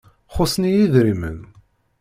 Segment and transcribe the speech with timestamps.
[0.35, 1.39] Xuṣṣen-iyi idrimen.